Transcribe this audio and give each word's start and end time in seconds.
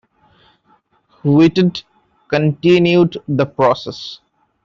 Whitted 1.23 1.83
continued 2.27 3.17
the 3.27 3.45
process. 3.45 4.19